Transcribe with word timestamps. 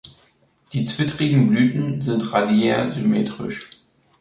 Die 0.73 0.85
zwittrigen 0.85 1.47
Blüten 1.47 2.01
sind 2.01 2.33
radiärsymmetrisch. 2.33 3.69